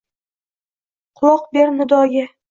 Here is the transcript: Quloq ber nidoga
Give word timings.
Quloq 1.19 1.43
ber 1.57 1.67
nidoga 1.75 2.25